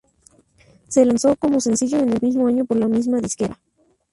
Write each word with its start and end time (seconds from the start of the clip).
Se 0.87 1.05
lanzó 1.05 1.35
como 1.35 1.59
sencillo 1.59 1.99
en 1.99 2.11
el 2.11 2.21
mismo 2.23 2.47
año 2.47 2.65
por 2.65 2.75
la 2.77 2.87
misma 2.87 3.19
disquera. 3.19 3.59